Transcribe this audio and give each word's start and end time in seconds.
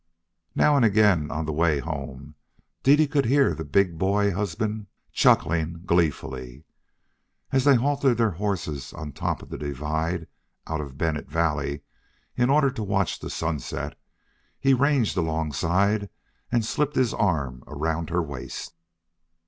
Now 0.55 0.75
and 0.75 0.83
again, 0.83 1.29
on 1.29 1.45
the 1.45 1.53
way 1.53 1.77
home, 1.77 2.33
Dede 2.81 3.11
could 3.11 3.25
hear 3.25 3.53
her 3.53 3.63
big 3.63 3.99
boy 3.99 4.31
husband 4.33 4.87
chuckling 5.11 5.83
gleefully. 5.85 6.63
As 7.51 7.65
they 7.65 7.75
halted 7.75 8.17
their 8.17 8.31
horses 8.31 8.93
on 8.93 9.09
the 9.09 9.13
top 9.13 9.43
of 9.43 9.51
the 9.51 9.59
divide 9.59 10.25
out 10.65 10.81
of 10.81 10.97
Bennett 10.97 11.29
Valley, 11.29 11.81
in 12.35 12.49
order 12.49 12.71
to 12.71 12.83
watch 12.83 13.19
the 13.19 13.29
sunset, 13.29 13.95
he 14.59 14.73
ranged 14.73 15.17
alongside 15.17 16.09
and 16.51 16.65
slipped 16.65 16.95
his 16.95 17.13
arm 17.13 17.63
around 17.67 18.09
her 18.09 18.23
waist. 18.23 18.73